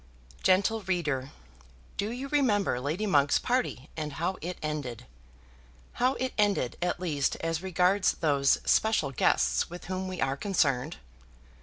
[0.41, 1.29] Gentle reader,
[1.95, 5.05] do you remember Lady Monk's party, and how it ended,
[6.01, 10.97] how it ended, at least as regards those special guests with whom we are concerned?